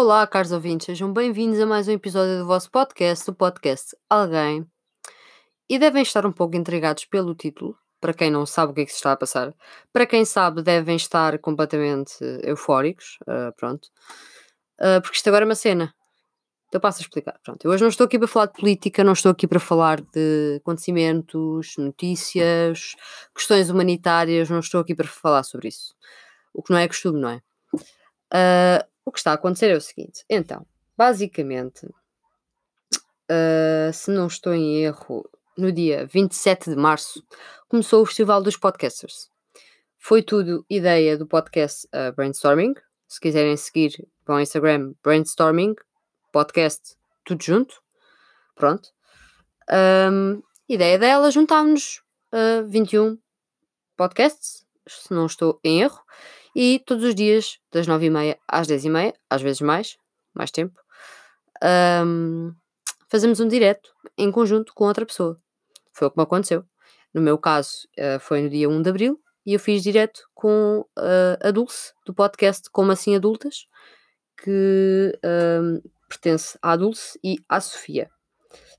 Olá, 0.00 0.24
caros 0.28 0.52
ouvintes, 0.52 0.86
sejam 0.86 1.12
bem-vindos 1.12 1.58
a 1.58 1.66
mais 1.66 1.88
um 1.88 1.90
episódio 1.90 2.38
do 2.38 2.46
vosso 2.46 2.70
podcast, 2.70 3.28
o 3.28 3.34
podcast 3.34 3.96
Alguém. 4.08 4.64
E 5.68 5.76
devem 5.76 6.02
estar 6.02 6.24
um 6.24 6.30
pouco 6.30 6.56
intrigados 6.56 7.04
pelo 7.04 7.34
título, 7.34 7.76
para 8.00 8.14
quem 8.14 8.30
não 8.30 8.46
sabe 8.46 8.70
o 8.70 8.74
que 8.76 8.82
é 8.82 8.84
que 8.84 8.92
se 8.92 8.98
está 8.98 9.10
a 9.10 9.16
passar. 9.16 9.52
Para 9.92 10.06
quem 10.06 10.24
sabe, 10.24 10.62
devem 10.62 10.94
estar 10.94 11.36
completamente 11.40 12.16
eufóricos, 12.44 13.18
uh, 13.22 13.52
pronto. 13.56 13.88
Uh, 14.80 15.02
porque 15.02 15.16
isto 15.16 15.26
agora 15.26 15.44
é 15.44 15.46
uma 15.48 15.56
cena. 15.56 15.92
Então 16.68 16.80
passo 16.80 17.00
a 17.00 17.02
explicar. 17.02 17.36
Pronto, 17.42 17.64
eu 17.64 17.72
hoje 17.72 17.82
não 17.82 17.88
estou 17.88 18.04
aqui 18.04 18.20
para 18.20 18.28
falar 18.28 18.46
de 18.46 18.52
política, 18.52 19.02
não 19.02 19.14
estou 19.14 19.32
aqui 19.32 19.48
para 19.48 19.58
falar 19.58 20.00
de 20.00 20.58
acontecimentos, 20.60 21.74
notícias, 21.76 22.94
questões 23.34 23.68
humanitárias, 23.68 24.48
não 24.48 24.60
estou 24.60 24.80
aqui 24.80 24.94
para 24.94 25.08
falar 25.08 25.42
sobre 25.42 25.66
isso. 25.66 25.92
O 26.54 26.62
que 26.62 26.70
não 26.70 26.78
é 26.78 26.86
costume, 26.86 27.20
não 27.20 27.30
é? 27.30 27.42
Uh, 28.32 28.86
o 29.08 29.12
que 29.12 29.18
está 29.18 29.32
a 29.32 29.34
acontecer 29.34 29.70
é 29.70 29.76
o 29.76 29.80
seguinte: 29.80 30.24
então, 30.28 30.66
basicamente, 30.96 31.86
uh, 31.86 33.92
se 33.92 34.10
não 34.10 34.26
estou 34.26 34.54
em 34.54 34.82
erro, 34.82 35.28
no 35.56 35.72
dia 35.72 36.06
27 36.06 36.70
de 36.70 36.76
março 36.76 37.22
começou 37.68 38.02
o 38.02 38.06
Festival 38.06 38.42
dos 38.42 38.56
Podcasters. 38.56 39.30
Foi 39.98 40.22
tudo 40.22 40.64
ideia 40.70 41.18
do 41.18 41.26
podcast 41.26 41.86
uh, 41.86 42.14
Brainstorming. 42.14 42.74
Se 43.08 43.20
quiserem 43.20 43.56
seguir, 43.56 44.06
vão 44.26 44.36
ao 44.36 44.42
Instagram 44.42 44.92
Brainstorming, 45.02 45.74
podcast, 46.30 46.94
tudo 47.24 47.42
junto. 47.42 47.82
Pronto. 48.54 48.90
Um, 49.70 50.42
ideia 50.68 50.98
dela, 50.98 51.30
juntámos 51.30 52.02
uh, 52.32 52.66
21 52.68 53.18
podcasts, 53.96 54.66
se 54.86 55.12
não 55.12 55.26
estou 55.26 55.58
em 55.64 55.82
erro, 55.82 56.00
e 56.54 56.80
todos 56.84 57.04
os 57.04 57.14
dias, 57.14 57.58
das 57.70 57.86
9h30 57.86 58.38
às 58.46 58.66
10h30, 58.66 59.14
às 59.28 59.42
vezes 59.42 59.60
mais, 59.60 59.96
mais 60.34 60.50
tempo, 60.50 60.80
um, 62.04 62.52
fazemos 63.08 63.40
um 63.40 63.48
direto 63.48 63.90
em 64.16 64.30
conjunto 64.30 64.72
com 64.74 64.84
outra 64.84 65.06
pessoa. 65.06 65.40
Foi 65.92 66.08
o 66.08 66.10
que 66.10 66.18
me 66.18 66.22
aconteceu. 66.22 66.64
No 67.12 67.20
meu 67.20 67.38
caso, 67.38 67.88
uh, 67.98 68.20
foi 68.20 68.42
no 68.42 68.50
dia 68.50 68.68
1 68.68 68.82
de 68.82 68.90
Abril 68.90 69.20
e 69.44 69.54
eu 69.54 69.60
fiz 69.60 69.82
direto 69.82 70.28
com 70.34 70.80
uh, 70.98 71.38
a 71.46 71.50
Dulce, 71.50 71.92
do 72.04 72.14
podcast 72.14 72.70
Como 72.70 72.92
Assim 72.92 73.16
Adultas, 73.16 73.66
que 74.42 75.18
um, 75.24 75.80
pertence 76.08 76.58
à 76.62 76.76
Dulce 76.76 77.18
e 77.24 77.38
à 77.48 77.60
Sofia. 77.60 78.10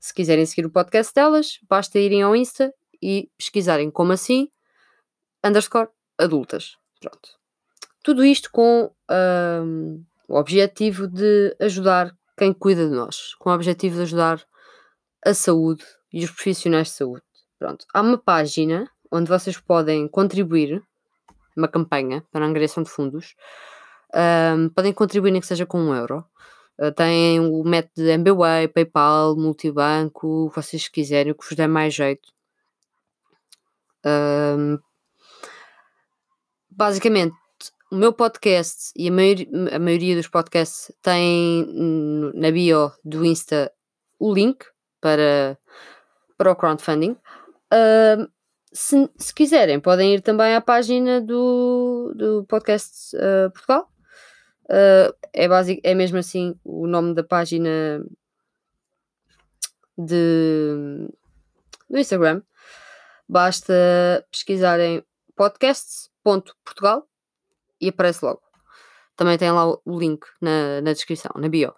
Se 0.00 0.14
quiserem 0.14 0.46
seguir 0.46 0.66
o 0.66 0.70
podcast 0.70 1.12
delas, 1.14 1.58
basta 1.68 1.98
irem 1.98 2.22
ao 2.22 2.34
Insta 2.34 2.72
e 3.02 3.30
pesquisarem 3.36 3.90
como 3.90 4.12
assim, 4.12 4.48
underscore 5.44 5.88
adultas. 6.18 6.76
Pronto. 7.00 7.39
Tudo 8.02 8.24
isto 8.24 8.50
com 8.50 8.90
o 10.28 10.34
objetivo 10.36 11.06
de 11.06 11.56
ajudar 11.60 12.16
quem 12.36 12.52
cuida 12.52 12.88
de 12.88 12.94
nós, 12.94 13.34
com 13.34 13.50
o 13.50 13.54
objetivo 13.54 13.96
de 13.96 14.02
ajudar 14.02 14.42
a 15.24 15.34
saúde 15.34 15.84
e 16.12 16.24
os 16.24 16.30
profissionais 16.30 16.88
de 16.88 16.94
saúde. 16.94 17.22
Pronto. 17.58 17.84
Há 17.92 18.00
uma 18.00 18.16
página 18.16 18.90
onde 19.12 19.28
vocês 19.28 19.58
podem 19.58 20.08
contribuir, 20.08 20.82
uma 21.56 21.68
campanha 21.68 22.24
para 22.32 22.44
a 22.44 22.48
angariação 22.48 22.82
de 22.82 22.88
fundos. 22.88 23.34
Podem 24.74 24.92
contribuir 24.92 25.32
nem 25.32 25.40
que 25.40 25.46
seja 25.46 25.66
com 25.66 25.78
um 25.78 25.94
euro. 25.94 26.24
Uh, 26.78 26.90
têm 26.92 27.38
o 27.38 27.62
método 27.62 28.06
de 28.06 28.10
MBWay, 28.12 28.68
PayPal, 28.68 29.36
Multibanco, 29.36 30.46
o 30.46 30.48
que 30.48 30.56
vocês 30.56 30.88
quiserem, 30.88 31.32
o 31.32 31.34
que 31.34 31.46
vos 31.46 31.54
der 31.54 31.68
mais 31.68 31.92
jeito. 31.92 32.32
Basicamente, 36.70 37.34
o 37.90 37.96
meu 37.96 38.12
podcast 38.12 38.92
e 38.96 39.08
a, 39.08 39.12
maioria, 39.12 39.48
a 39.72 39.78
maioria 39.78 40.14
dos 40.14 40.28
podcasts 40.28 40.92
têm 41.02 41.66
na 42.34 42.50
bio 42.50 42.92
do 43.04 43.24
Insta 43.24 43.72
o 44.18 44.32
link 44.32 44.64
para, 45.00 45.58
para 46.38 46.52
o 46.52 46.56
crowdfunding. 46.56 47.16
Uh, 47.72 48.30
se, 48.72 49.10
se, 49.16 49.34
quiserem, 49.34 49.80
podem 49.80 50.14
ir 50.14 50.20
também 50.20 50.54
à 50.54 50.60
página 50.60 51.20
do, 51.20 52.12
do 52.14 52.44
podcast 52.44 53.16
uh, 53.16 53.50
Portugal. 53.50 53.90
Uh, 54.66 55.12
é, 55.32 55.48
basic, 55.48 55.80
é 55.82 55.92
mesmo 55.92 56.18
assim 56.18 56.54
o 56.62 56.86
nome 56.86 57.12
da 57.12 57.24
página 57.24 58.04
de, 59.98 61.08
do 61.88 61.98
Instagram. 61.98 62.40
Basta 63.28 63.74
pesquisarem 64.30 65.04
podcasts.portugal 65.34 67.09
e 67.80 67.88
aparece 67.88 68.24
logo. 68.24 68.42
Também 69.16 69.36
tem 69.36 69.50
lá 69.50 69.66
o 69.66 69.98
link 69.98 70.26
na, 70.40 70.80
na 70.80 70.92
descrição, 70.92 71.30
na 71.36 71.48
bio. 71.48 71.74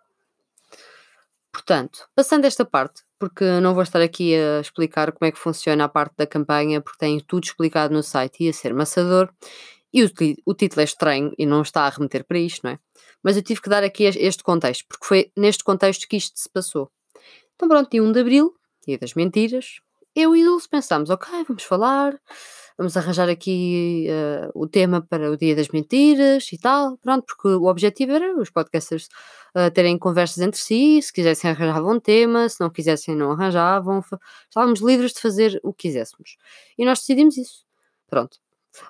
Portanto, 1.52 2.08
passando 2.14 2.46
esta 2.46 2.64
parte, 2.64 3.02
porque 3.18 3.44
não 3.60 3.74
vou 3.74 3.82
estar 3.82 4.00
aqui 4.00 4.34
a 4.34 4.60
explicar 4.60 5.12
como 5.12 5.28
é 5.28 5.32
que 5.32 5.38
funciona 5.38 5.84
a 5.84 5.88
parte 5.88 6.16
da 6.16 6.26
campanha, 6.26 6.80
porque 6.80 6.98
tem 6.98 7.20
tudo 7.20 7.44
explicado 7.44 7.92
no 7.92 8.02
site 8.02 8.44
e 8.44 8.48
a 8.48 8.52
ser 8.52 8.72
maçador, 8.72 9.30
e 9.92 10.02
o, 10.02 10.10
o 10.46 10.54
título 10.54 10.80
é 10.80 10.84
estranho 10.84 11.32
e 11.36 11.44
não 11.44 11.60
está 11.60 11.82
a 11.82 11.90
remeter 11.90 12.24
para 12.24 12.38
isto, 12.38 12.62
não 12.64 12.72
é? 12.72 12.78
Mas 13.22 13.36
eu 13.36 13.42
tive 13.42 13.60
que 13.60 13.68
dar 13.68 13.84
aqui 13.84 14.04
este 14.04 14.42
contexto, 14.42 14.86
porque 14.88 15.06
foi 15.06 15.32
neste 15.36 15.62
contexto 15.62 16.08
que 16.08 16.16
isto 16.16 16.38
se 16.38 16.48
passou. 16.48 16.90
Então 17.54 17.68
pronto, 17.68 17.90
dia 17.90 18.02
1 18.02 18.12
de 18.12 18.20
Abril, 18.20 18.54
dia 18.86 18.98
das 18.98 19.14
mentiras, 19.14 19.80
eu 20.14 20.34
e 20.34 20.42
Dulce 20.42 20.68
pensámos, 20.68 21.10
ok, 21.10 21.44
vamos 21.46 21.62
falar, 21.62 22.18
vamos 22.76 22.96
arranjar 22.96 23.28
aqui 23.28 24.06
uh, 24.08 24.50
o 24.54 24.66
tema 24.66 25.02
para 25.02 25.30
o 25.30 25.36
Dia 25.36 25.54
das 25.54 25.68
Mentiras 25.68 26.48
e 26.52 26.58
tal, 26.58 26.96
pronto, 26.98 27.24
porque 27.26 27.48
o 27.48 27.64
objetivo 27.64 28.12
era 28.12 28.38
os 28.38 28.50
podcasters 28.50 29.08
uh, 29.56 29.70
terem 29.72 29.98
conversas 29.98 30.38
entre 30.38 30.60
si, 30.60 31.00
se 31.02 31.12
quisessem 31.12 31.50
arranjavam 31.50 31.96
um 31.96 32.00
tema, 32.00 32.48
se 32.48 32.60
não 32.60 32.70
quisessem 32.70 33.14
não 33.14 33.32
arranjavam, 33.32 34.02
estávamos 34.48 34.80
livres 34.80 35.12
de 35.12 35.20
fazer 35.20 35.60
o 35.62 35.72
que 35.72 35.88
quiséssemos. 35.88 36.36
E 36.78 36.84
nós 36.84 37.00
decidimos 37.00 37.36
isso, 37.36 37.64
pronto. 38.08 38.38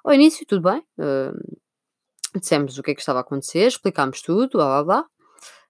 Ao 0.04 0.14
início, 0.14 0.47
tudo 0.47 0.70
bem, 0.70 0.81
uh, 0.99 1.59
dissemos 2.38 2.78
o 2.78 2.82
que 2.82 2.93
é 2.93 2.94
que 2.94 3.00
estava 3.00 3.19
a 3.19 3.22
acontecer, 3.22 3.66
explicámos 3.66 4.22
tudo, 4.22 4.50
blá 4.53 4.82
blá 4.82 4.84
blá, 4.84 5.06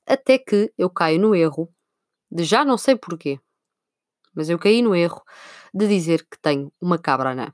até 0.06 0.39
que 0.39 0.73
eu 0.77 0.91
caio 0.91 1.21
no 1.21 1.34
erro 1.34 1.73
de 2.31 2.44
já 2.44 2.65
não 2.65 2.79
sei 2.79 2.97
porquê, 2.97 3.41
mas 4.34 4.49
eu 4.49 4.59
caí 4.59 4.83
no 4.83 4.94
erro 4.94 5.23
de 5.75 5.87
dizer 5.89 6.27
que 6.29 6.39
tenho 6.41 6.73
uma 6.81 6.99
cabra 6.99 7.31
anã. 7.31 7.53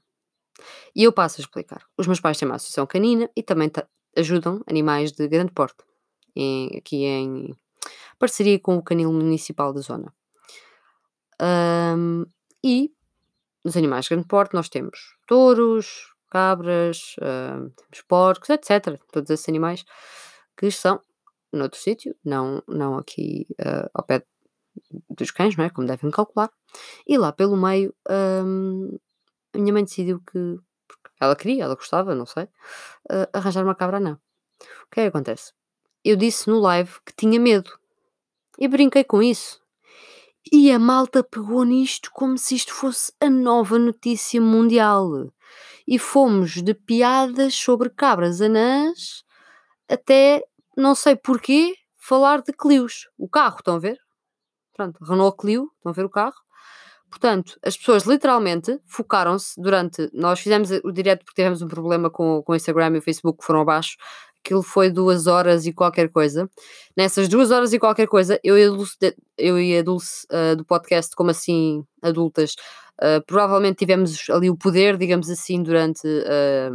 E 0.95 1.05
eu 1.05 1.13
passo 1.13 1.41
a 1.41 1.43
explicar. 1.43 1.85
Os 1.97 2.07
meus 2.07 2.21
pais 2.21 2.39
têm 2.39 2.49
uma 2.49 2.57
associação 2.57 2.87
canina 2.87 3.31
e 3.37 3.43
também 3.43 3.71
ajudam 4.17 4.63
animais 4.67 5.13
de 5.13 5.27
grande 5.29 5.53
porte, 5.53 5.85
em, 6.35 6.77
aqui 6.77 7.05
em 7.05 7.55
parceria 8.19 8.59
com 8.59 8.77
o 8.77 8.83
canil 8.83 9.13
municipal 9.13 9.73
da 9.73 9.81
zona. 9.81 10.13
Um, 11.41 12.25
e 12.65 12.93
nos 13.65 13.77
animais 13.77 14.07
de 14.07 14.11
grande 14.11 14.27
porte 14.27 14.55
nós 14.55 14.69
temos 14.69 15.17
touros, 15.27 16.13
cabras, 16.31 17.15
temos 17.17 18.03
porcos, 18.07 18.51
etc. 18.51 19.01
Todos 19.13 19.31
esses 19.31 19.49
animais 19.49 19.85
que 20.57 20.67
estão 20.67 21.01
noutro 21.53 21.79
sítio, 21.79 22.15
não, 22.25 22.63
não 22.69 22.99
aqui 22.99 23.47
uh, 23.61 23.89
ao 23.95 24.05
pé 24.05 24.25
dos 25.11 25.31
cães, 25.31 25.57
não 25.57 25.65
é? 25.65 25.71
Como 25.71 25.87
devem 25.87 26.11
calcular. 26.11 26.51
E 27.07 27.17
lá 27.17 27.33
pelo 27.33 27.57
meio, 27.57 27.95
um, 28.45 28.99
a 29.59 29.63
minha 29.63 29.73
mãe 29.73 29.85
decidiu 29.85 30.21
que 30.21 30.59
ela 31.21 31.35
queria, 31.35 31.65
ela 31.65 31.75
gostava, 31.75 32.15
não 32.15 32.27
sei, 32.27 32.45
uh, 32.45 33.29
arranjar 33.33 33.65
uma 33.65 33.75
cabra 33.75 33.99
não. 33.99 34.13
O 34.13 34.91
que 34.91 35.01
é 35.01 35.03
que 35.05 35.09
acontece? 35.09 35.53
Eu 36.05 36.17
disse 36.17 36.49
no 36.49 36.61
live 36.61 36.93
que 37.05 37.13
tinha 37.15 37.39
medo 37.41 37.71
e 38.59 38.69
brinquei 38.69 39.05
com 39.05 39.23
isso. 39.23 39.61
E 40.51 40.73
a 40.73 40.79
malta 40.79 41.23
pegou 41.23 41.65
nisto 41.65 42.11
como 42.13 42.39
se 42.39 42.55
isto 42.55 42.73
fosse 42.73 43.13
a 43.21 43.29
nova 43.29 43.79
notícia 43.79 44.41
mundial. 44.41 45.31
E 45.87 45.99
fomos 45.99 46.63
de 46.63 46.73
piadas 46.73 47.55
sobre 47.55 47.91
cabras 47.91 48.41
anãs 48.41 49.25
até, 49.89 50.43
não 50.77 50.95
sei 50.95 51.17
porquê, 51.17 51.75
falar 51.97 52.43
de 52.43 52.53
Clios. 52.53 53.09
O 53.19 53.29
carro, 53.29 53.57
estão 53.59 53.75
a 53.75 53.79
ver? 53.79 53.99
Pronto, 54.75 55.03
Renault 55.05 55.37
Clio, 55.37 55.71
estão 55.77 55.91
a 55.91 55.95
ver 55.95 56.05
o 56.05 56.11
carro? 56.11 56.37
Portanto, 57.11 57.59
as 57.63 57.77
pessoas 57.77 58.05
literalmente 58.05 58.79
focaram-se 58.87 59.61
durante. 59.61 60.11
Nós 60.13 60.41
fizemos 60.41 60.71
o 60.85 60.93
direto 60.93 61.25
porque 61.25 61.41
tivemos 61.41 61.63
um 61.63 61.69
problema 61.69 62.11
com, 62.11 62.43
com 62.43 62.53
o 62.53 62.57
Instagram 62.57 62.97
e 62.97 62.99
o 62.99 63.03
Facebook 63.03 63.39
que 63.41 63.47
foram 63.47 63.61
abaixo. 63.61 63.97
Aquilo 64.45 64.63
foi 64.63 64.91
duas 64.91 65.27
horas 65.27 65.67
e 65.67 65.73
qualquer 65.73 66.11
coisa. 66.11 66.49
Nessas 66.97 67.29
duas 67.29 67.51
horas 67.51 67.73
e 67.73 67.79
qualquer 67.79 68.07
coisa, 68.07 68.39
eu 68.45 68.59
e 68.59 68.65
a 68.65 68.69
Dulce, 68.69 68.97
eu 69.37 69.59
e 69.59 69.77
a 69.77 69.83
Dulce 69.83 70.27
uh, 70.31 70.57
do 70.57 70.65
podcast, 70.65 71.15
como 71.17 71.31
assim, 71.31 71.85
adultas, 72.03 72.55
uh, 73.03 73.25
provavelmente 73.27 73.79
tivemos 73.79 74.29
ali 74.31 74.49
o 74.49 74.57
poder, 74.57 74.97
digamos 74.97 75.29
assim, 75.31 75.63
durante 75.63 76.07
uh, 76.07 76.25
eh, 76.27 76.71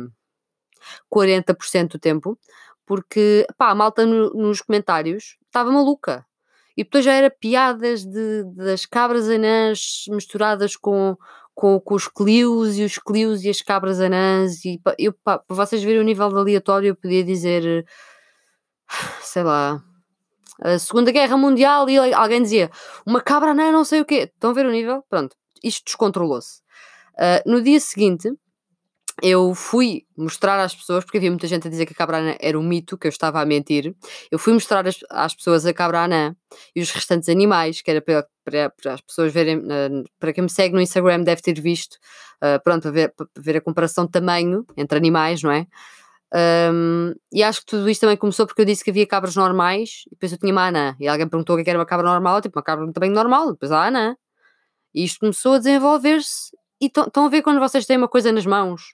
40% 1.12 1.91
do 1.94 2.00
tempo, 2.00 2.38
porque 2.86 3.45
pá, 3.57 3.69
a 3.69 3.75
malta 3.75 4.06
no, 4.06 4.31
nos 4.33 4.62
comentários 4.62 5.38
estava 5.47 5.71
maluca 5.71 6.25
e 6.75 6.83
depois 6.83 7.05
já 7.05 7.13
era 7.13 7.29
piadas 7.29 8.03
de, 8.03 8.43
das 8.55 8.85
cabras 8.85 9.29
anãs 9.29 10.05
misturadas 10.09 10.75
com, 10.75 11.15
com, 11.53 11.79
com 11.79 11.95
os 11.95 12.07
Clios 12.07 12.77
e 12.77 12.83
os 12.83 12.97
Clios 12.97 13.43
e 13.43 13.49
as 13.49 13.61
cabras 13.61 13.99
anãs. 13.99 14.65
E 14.65 14.81
eu, 14.97 15.13
para 15.13 15.43
vocês 15.49 15.83
verem 15.83 16.01
o 16.01 16.03
nível 16.03 16.29
de 16.29 16.35
aleatório, 16.35 16.87
eu 16.89 16.95
podia 16.95 17.23
dizer, 17.23 17.85
sei 19.21 19.43
lá, 19.43 19.81
a 20.61 20.79
Segunda 20.79 21.11
Guerra 21.11 21.37
Mundial 21.37 21.89
e 21.89 21.97
alguém 22.13 22.41
dizia 22.41 22.69
uma 23.05 23.21
cabra 23.21 23.51
anã, 23.51 23.71
não 23.71 23.83
sei 23.83 24.01
o 24.01 24.05
quê. 24.05 24.31
Estão 24.33 24.51
a 24.51 24.53
ver 24.53 24.65
o 24.65 24.71
nível? 24.71 25.03
Pronto, 25.09 25.35
isto 25.63 25.85
descontrolou-se. 25.85 26.61
Uh, 27.13 27.49
no 27.49 27.61
dia 27.61 27.79
seguinte, 27.79 28.31
eu 29.23 29.55
fui 29.55 30.05
mostrar 30.17 30.59
às 30.61 30.75
pessoas, 30.75 31.05
porque 31.05 31.17
havia 31.17 31.31
muita 31.31 31.47
gente 31.47 31.65
a 31.65 31.71
dizer 31.71 31.85
que 31.85 31.93
a 31.93 31.95
cabra 31.95 32.17
anã 32.17 32.35
era 32.41 32.59
um 32.59 32.61
mito, 32.61 32.97
que 32.97 33.07
eu 33.07 33.09
estava 33.09 33.39
a 33.39 33.45
mentir. 33.45 33.95
Eu 34.29 34.37
fui 34.37 34.51
mostrar 34.51 34.83
às, 35.09 35.33
pessoas 35.33 35.65
a 35.65 35.73
cabra 35.73 36.03
anã 36.03 36.35
e 36.75 36.81
os 36.81 36.91
restantes 36.91 37.29
animais, 37.29 37.81
que 37.81 37.89
era 37.89 38.01
para, 38.01 38.27
para, 38.43 38.69
para 38.71 38.93
as 38.95 38.99
pessoas 38.99 39.31
verem, 39.31 39.63
para 40.19 40.33
quem 40.33 40.43
me 40.43 40.49
segue 40.49 40.75
no 40.75 40.81
Instagram 40.81 41.21
deve 41.21 41.41
ter 41.41 41.57
visto, 41.61 41.93
uh, 42.43 42.61
pronto, 42.65 42.81
para 42.81 42.91
ver, 42.91 43.13
para 43.15 43.27
ver 43.37 43.57
a 43.57 43.61
comparação 43.61 44.05
de 44.05 44.11
tamanho 44.11 44.65
entre 44.75 44.97
animais, 44.97 45.41
não 45.41 45.51
é? 45.51 45.67
Um, 46.73 47.13
e 47.31 47.41
acho 47.43 47.61
que 47.61 47.67
tudo 47.67 47.89
isto 47.89 48.01
também 48.01 48.17
começou 48.17 48.45
porque 48.45 48.61
eu 48.61 48.65
disse 48.65 48.83
que 48.83 48.89
havia 48.89 49.07
cabras 49.07 49.37
normais 49.37 50.03
e 50.07 50.09
depois 50.09 50.33
eu 50.33 50.37
tinha 50.37 50.51
uma 50.51 50.67
anã. 50.67 50.97
E 50.99 51.07
alguém 51.07 51.29
perguntou 51.29 51.57
o 51.57 51.63
que 51.63 51.69
era 51.69 51.79
uma 51.79 51.85
cabra 51.85 52.07
normal, 52.07 52.41
tipo 52.41 52.59
uma 52.59 52.63
cabra 52.63 52.91
também 52.91 53.09
normal, 53.09 53.53
depois 53.53 53.71
a 53.71 53.85
anã. 53.85 54.17
E 54.93 55.05
isto 55.05 55.21
começou 55.21 55.53
a 55.53 55.57
desenvolver-se. 55.59 56.51
E 56.81 56.87
estão 56.87 57.25
a 57.25 57.29
ver 57.29 57.41
quando 57.41 57.59
vocês 57.61 57.85
têm 57.85 57.95
uma 57.95 58.09
coisa 58.09 58.29
nas 58.29 58.45
mãos 58.45 58.93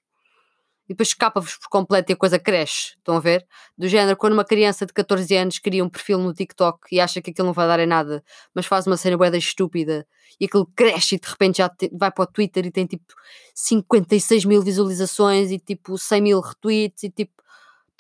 e 0.89 0.93
depois 0.93 1.09
escapa-vos 1.09 1.55
por 1.57 1.69
completo 1.69 2.11
e 2.11 2.13
a 2.13 2.17
coisa 2.17 2.39
cresce. 2.39 2.95
Estão 2.97 3.15
a 3.15 3.19
ver? 3.19 3.45
Do 3.77 3.87
género, 3.87 4.17
quando 4.17 4.33
uma 4.33 4.43
criança 4.43 4.87
de 4.87 4.91
14 4.91 5.35
anos 5.35 5.59
cria 5.59 5.85
um 5.85 5.89
perfil 5.89 6.17
no 6.17 6.33
TikTok 6.33 6.79
e 6.91 6.99
acha 6.99 7.21
que 7.21 7.29
aquilo 7.29 7.45
não 7.45 7.53
vai 7.53 7.67
dar 7.67 7.79
em 7.79 7.85
nada, 7.85 8.23
mas 8.55 8.65
faz 8.65 8.87
uma 8.87 8.97
cena 8.97 9.15
boeda 9.15 9.37
estúpida 9.37 10.07
e 10.39 10.45
aquilo 10.45 10.65
cresce 10.75 11.15
e 11.15 11.19
de 11.19 11.27
repente 11.27 11.59
já 11.59 11.69
te, 11.69 11.91
vai 11.93 12.11
para 12.11 12.23
o 12.23 12.27
Twitter 12.27 12.65
e 12.65 12.71
tem 12.71 12.87
tipo 12.87 13.05
56 13.53 14.45
mil 14.45 14.63
visualizações 14.63 15.51
e 15.51 15.59
tipo 15.59 15.97
100 15.97 16.21
mil 16.21 16.39
retweets 16.39 17.03
e 17.03 17.11
tipo. 17.11 17.33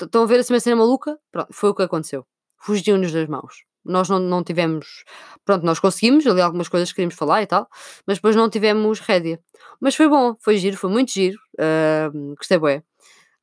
Estão 0.01 0.23
a 0.23 0.25
ver 0.25 0.39
assim 0.39 0.53
uma 0.53 0.59
cena 0.59 0.77
maluca? 0.77 1.19
Pronto, 1.31 1.49
foi 1.51 1.69
o 1.69 1.75
que 1.75 1.83
aconteceu. 1.83 2.25
Fugiu-nos 2.57 3.11
das 3.11 3.27
mãos. 3.27 3.69
Nós 3.83 4.09
não, 4.09 4.19
não 4.19 4.43
tivemos. 4.43 5.03
Pronto, 5.45 5.65
nós 5.65 5.79
conseguimos 5.79 6.25
ali 6.25 6.41
algumas 6.41 6.67
coisas 6.69 6.89
que 6.89 6.95
queríamos 6.95 7.15
falar 7.15 7.41
e 7.41 7.47
tal, 7.47 7.67
mas 8.05 8.17
depois 8.17 8.35
não 8.35 8.49
tivemos 8.49 8.99
rédea. 8.99 9.39
Mas 9.79 9.95
foi 9.95 10.07
bom, 10.07 10.35
foi 10.39 10.57
giro, 10.57 10.77
foi 10.77 10.89
muito 10.89 11.11
giro. 11.11 11.37
Uh, 11.59 12.35
gostei 12.35 12.57
bem. 12.57 12.83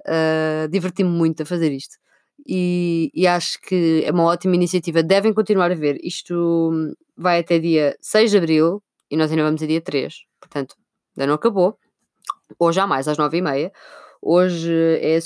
Uh, 0.07 0.69
Diverti-me 0.71 1.11
muito 1.11 1.43
a 1.43 1.47
fazer 1.47 1.71
isto. 1.73 1.97
E, 2.47 3.11
e, 3.15 3.27
acho 3.27 3.61
que 3.61 4.05
é 4.05 4.11
uma 4.11 4.25
ótima 4.25 4.55
iniciativa. 4.55 5.03
Devem 5.03 5.35
continuar 5.35 5.71
a 5.71 5.75
ver. 5.75 5.99
Isto 6.03 6.95
vai 7.17 7.41
até 7.41 7.59
dia 7.59 7.97
6 8.01 8.31
de 8.31 8.39
Abril 8.39 8.83
e 9.11 9.17
nós 9.17 9.31
ainda 9.31 9.45
vamos 9.45 9.63
a 9.63 9.67
dia 9.67 9.81
3. 9.81 10.15
Portanto, 10.41 10.77
ainda 11.17 11.27
não 11.27 11.35
acabou. 11.35 11.79
Hoje 12.59 12.81
há 12.81 12.87
mais, 12.87 13.09
às 13.09 13.17
9h30. 13.17 13.73
Hoje 14.23 14.73
é, 15.01 15.19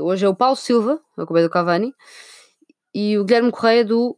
hoje 0.00 0.24
é 0.24 0.28
o 0.28 0.34
Paulo 0.34 0.56
Silva, 0.56 1.00
o 1.16 1.26
Cobé 1.26 1.42
do 1.42 1.50
Cavani, 1.50 1.94
e 2.94 3.18
o 3.18 3.24
Guilherme 3.24 3.50
Correia 3.50 3.84
do 3.84 4.16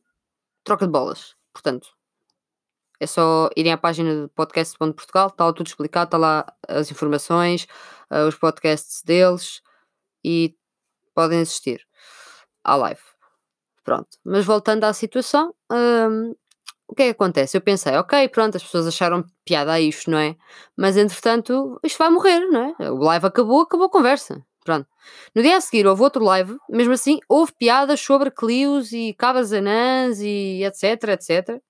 Troca 0.62 0.86
de 0.86 0.92
Bolas. 0.92 1.34
Portanto, 1.52 1.88
é 3.04 3.06
só 3.06 3.48
irem 3.56 3.72
à 3.72 3.78
página 3.78 4.22
do 4.22 4.28
podcast.portugal, 4.30 5.28
está 5.28 5.44
lá 5.44 5.52
tudo 5.52 5.66
explicado, 5.66 6.08
está 6.08 6.18
lá 6.18 6.46
as 6.66 6.90
informações, 6.90 7.66
uh, 8.10 8.26
os 8.26 8.34
podcasts 8.34 9.02
deles 9.02 9.62
e 10.24 10.54
podem 11.14 11.40
assistir 11.40 11.86
à 12.64 12.74
live. 12.76 13.00
Pronto, 13.84 14.08
mas 14.24 14.44
voltando 14.44 14.84
à 14.84 14.92
situação, 14.92 15.54
um, 15.70 16.34
o 16.88 16.94
que 16.94 17.02
é 17.02 17.06
que 17.06 17.12
acontece? 17.12 17.56
Eu 17.56 17.60
pensei, 17.60 17.94
ok, 17.96 18.28
pronto, 18.28 18.56
as 18.56 18.62
pessoas 18.62 18.86
acharam 18.86 19.24
piada 19.44 19.72
a 19.72 19.80
isto, 19.80 20.10
não 20.10 20.18
é? 20.18 20.36
Mas 20.76 20.96
entretanto, 20.96 21.78
isto 21.84 21.98
vai 21.98 22.08
morrer, 22.08 22.40
não 22.46 22.74
é? 22.78 22.90
O 22.90 22.96
live 22.96 23.26
acabou, 23.26 23.60
acabou 23.62 23.86
a 23.86 23.90
conversa. 23.90 24.42
Pronto. 24.64 24.88
No 25.34 25.42
dia 25.42 25.58
a 25.58 25.60
seguir 25.60 25.86
houve 25.86 26.02
outro 26.02 26.24
live, 26.24 26.56
mesmo 26.70 26.94
assim, 26.94 27.18
houve 27.28 27.52
piadas 27.52 28.00
sobre 28.00 28.30
Clios 28.30 28.92
e 28.92 29.12
cabas 29.12 29.52
anãs 29.52 30.20
e 30.20 30.64
etc, 30.64 31.10
etc. 31.10 31.60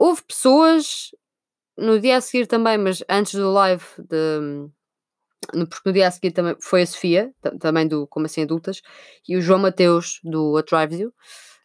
Houve 0.00 0.22
pessoas 0.22 1.10
no 1.76 2.00
dia 2.00 2.16
a 2.16 2.20
seguir 2.22 2.46
também, 2.46 2.78
mas 2.78 3.04
antes 3.06 3.34
do 3.34 3.52
live 3.52 3.84
de. 3.98 4.70
Porque 5.68 5.82
no 5.88 5.92
dia 5.92 6.08
a 6.08 6.10
seguir 6.10 6.30
também 6.32 6.56
foi 6.58 6.82
a 6.82 6.86
Sofia, 6.86 7.34
também 7.60 7.86
do 7.86 8.06
Como 8.06 8.24
Assim 8.24 8.42
Adultas, 8.42 8.80
e 9.28 9.36
o 9.36 9.42
João 9.42 9.58
Mateus 9.58 10.18
do 10.24 10.56
A 10.56 10.62
Drive 10.62 10.94
You. 10.94 11.08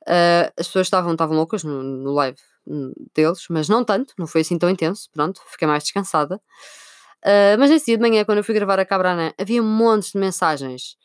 Uh, 0.02 0.52
as 0.58 0.68
pessoas 0.68 0.88
estavam, 0.88 1.14
estavam 1.14 1.38
loucas 1.38 1.64
no, 1.64 1.82
no 1.82 2.12
live 2.12 2.38
deles, 3.16 3.46
mas 3.50 3.70
não 3.70 3.86
tanto, 3.86 4.14
não 4.18 4.28
foi 4.28 4.42
assim 4.42 4.58
tão 4.58 4.70
intenso. 4.70 5.10
Pronto, 5.14 5.42
fiquei 5.48 5.66
mais 5.66 5.84
descansada. 5.84 6.36
Uh, 7.24 7.56
mas 7.58 7.70
nesse 7.70 7.86
dia 7.86 7.98
de 7.98 8.02
manhã, 8.02 8.26
quando 8.26 8.40
eu 8.40 8.44
fui 8.44 8.54
gravar 8.54 8.80
a 8.80 8.86
Cabrana, 8.86 9.34
havia 9.40 9.64
montes 9.64 10.12
de 10.12 10.20
mensagens. 10.20 10.98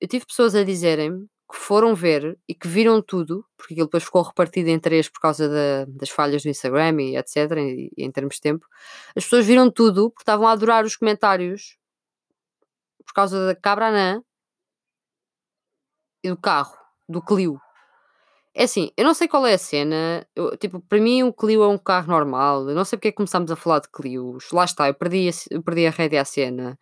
Eu 0.00 0.08
tive 0.08 0.24
pessoas 0.24 0.54
a 0.54 0.64
dizerem 0.64 1.28
que 1.48 1.56
foram 1.56 1.94
ver 1.94 2.38
e 2.48 2.54
que 2.54 2.66
viram 2.66 3.00
tudo, 3.00 3.44
porque 3.56 3.74
aquilo 3.74 3.86
depois 3.86 4.04
ficou 4.04 4.22
repartido 4.22 4.68
em 4.68 4.78
três 4.78 5.08
por 5.08 5.20
causa 5.20 5.48
da, 5.48 5.84
das 5.88 6.10
falhas 6.10 6.42
do 6.42 6.48
Instagram 6.48 7.00
e 7.02 7.16
etc, 7.16 7.36
e, 7.56 7.90
e 7.96 8.04
em 8.04 8.10
termos 8.10 8.36
de 8.36 8.40
tempo, 8.40 8.66
as 9.14 9.24
pessoas 9.24 9.46
viram 9.46 9.70
tudo 9.70 10.10
porque 10.10 10.22
estavam 10.22 10.48
a 10.48 10.52
adorar 10.52 10.84
os 10.84 10.96
comentários 10.96 11.78
por 13.04 13.14
causa 13.14 13.46
da 13.46 13.54
cabra 13.54 13.88
anã 13.88 14.22
e 16.22 16.28
do 16.28 16.36
carro, 16.36 16.76
do 17.08 17.22
Clio. 17.22 17.60
É 18.54 18.64
assim, 18.64 18.90
eu 18.96 19.04
não 19.04 19.12
sei 19.14 19.28
qual 19.28 19.46
é 19.46 19.52
a 19.52 19.58
cena. 19.58 20.26
Eu, 20.34 20.56
tipo, 20.56 20.80
para 20.80 20.98
mim 20.98 21.22
o 21.22 21.32
Clio 21.32 21.62
é 21.62 21.68
um 21.68 21.76
carro 21.78 22.08
normal. 22.08 22.68
Eu 22.70 22.74
não 22.74 22.86
sei 22.86 22.96
porque 22.96 23.08
é 23.08 23.10
que 23.12 23.16
começámos 23.16 23.50
a 23.50 23.56
falar 23.56 23.80
de 23.80 23.90
Clios. 23.90 24.50
Lá 24.50 24.64
está, 24.64 24.88
eu 24.88 24.94
perdi 24.94 25.28
a, 25.28 25.32
eu 25.54 25.62
perdi 25.62 25.86
a 25.86 25.90
rédea 25.90 26.22
à 26.22 26.24
cena. 26.24 26.78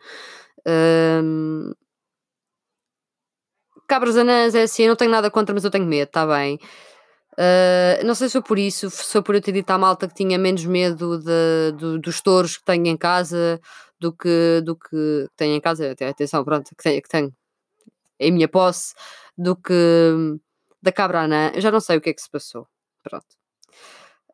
Um, 0.66 1.72
cabras 3.86 4.16
anãs 4.16 4.54
é 4.54 4.62
assim, 4.62 4.84
eu 4.84 4.88
não 4.90 4.96
tenho 4.96 5.10
nada 5.10 5.30
contra, 5.30 5.54
mas 5.54 5.64
eu 5.64 5.70
tenho 5.70 5.86
medo, 5.86 6.08
está 6.08 6.26
bem. 6.26 6.58
Uh, 7.34 8.04
não 8.06 8.14
sei 8.14 8.28
se 8.28 8.32
foi 8.32 8.42
por 8.42 8.58
isso, 8.58 8.88
se 8.90 9.12
foi 9.12 9.22
por 9.22 9.34
eu 9.34 9.40
ter 9.40 9.52
dito 9.52 9.70
à 9.70 9.78
malta 9.78 10.06
que 10.06 10.14
tinha 10.14 10.38
menos 10.38 10.64
medo 10.64 11.18
de, 11.18 11.72
de, 11.76 11.98
dos 11.98 12.20
touros 12.20 12.56
que 12.56 12.64
tenho 12.64 12.86
em 12.86 12.96
casa 12.96 13.60
do 13.98 14.12
que, 14.12 14.60
do 14.64 14.76
que 14.76 15.28
tenho 15.36 15.54
em 15.56 15.60
casa, 15.60 15.90
atenção, 15.90 16.44
pronto, 16.44 16.70
que 16.76 16.82
tenho, 16.82 17.02
que 17.02 17.08
tenho 17.08 17.34
em 18.20 18.30
minha 18.32 18.48
posse, 18.48 18.94
do 19.36 19.56
que 19.56 19.72
da 20.80 20.92
cabra 20.92 21.22
anã. 21.22 21.50
Eu 21.54 21.60
já 21.60 21.70
não 21.70 21.80
sei 21.80 21.96
o 21.96 22.00
que 22.00 22.10
é 22.10 22.14
que 22.14 22.22
se 22.22 22.30
passou, 22.30 22.68
pronto. 23.02 23.26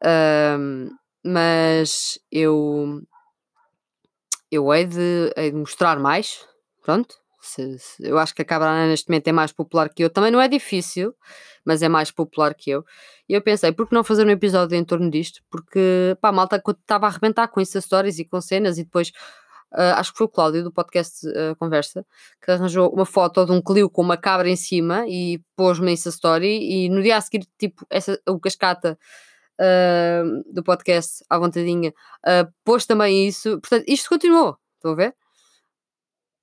Uh, 0.05 0.91
mas 1.25 2.19
eu 2.31 3.03
eu 4.51 4.75
hei 4.75 4.84
de, 4.84 5.32
hei 5.36 5.51
de 5.51 5.56
mostrar 5.56 5.98
mais, 5.98 6.44
pronto, 6.82 7.19
se, 7.41 7.79
se, 7.79 8.06
eu 8.06 8.19
acho 8.19 8.35
que 8.35 8.43
a 8.43 8.44
Cabra 8.44 8.87
neste 8.87 9.09
momento 9.09 9.29
é 9.29 9.32
mais 9.32 9.53
popular 9.53 9.89
que 9.89 10.05
eu. 10.05 10.11
Também 10.11 10.31
não 10.31 10.41
é 10.41 10.49
difícil, 10.49 11.15
mas 11.65 11.82
é 11.82 11.89
mais 11.89 12.11
popular 12.11 12.55
que 12.55 12.70
eu. 12.70 12.85
E 13.29 13.35
eu 13.35 13.43
pensei, 13.43 13.73
por 13.73 13.89
que 13.89 13.94
não 13.94 14.05
fazer 14.05 14.27
um 14.27 14.31
episódio 14.31 14.77
em 14.77 14.85
torno 14.85 15.11
disto? 15.11 15.41
Porque, 15.51 16.17
pá, 16.20 16.29
a 16.29 16.32
malta 16.32 16.63
estava 16.81 17.06
a 17.06 17.09
arrebentar 17.09 17.49
com 17.49 17.61
Insta 17.61 17.81
Stories 17.81 18.19
e 18.19 18.25
com 18.25 18.41
cenas 18.41 18.79
e 18.79 18.85
depois. 18.85 19.13
Uh, 19.73 19.94
acho 19.94 20.11
que 20.11 20.19
foi 20.19 20.27
o 20.27 20.29
Cláudio 20.29 20.65
do 20.65 20.73
podcast 20.73 21.25
uh, 21.29 21.55
Conversa 21.56 22.05
que 22.43 22.51
arranjou 22.51 22.93
uma 22.93 23.06
foto 23.06 23.47
de 23.47 23.53
um 23.53 23.63
Clio 23.63 23.89
com 23.89 24.03
uma 24.03 24.17
cabra 24.17 24.49
em 24.51 24.56
cima 24.56 25.05
e 25.06 25.41
pôs-me 25.56 25.93
Insta 25.93 26.09
Story. 26.09 26.87
E 26.87 26.89
no 26.89 27.03
dia 27.03 27.17
a 27.17 27.20
seguir, 27.20 27.47
tipo, 27.56 27.87
essa, 27.89 28.20
o 28.29 28.41
Cascata 28.41 28.99
uh, 29.61 30.53
do 30.53 30.63
podcast 30.65 31.25
à 31.31 31.39
vontadinha 31.39 31.93
pôs 32.65 32.85
também 32.87 33.29
isso. 33.29 33.61
Portanto, 33.61 33.85
isto 33.87 34.09
continuou. 34.09 34.59
Estão 34.77 34.93
a 34.93 34.94
ver? 34.97 35.15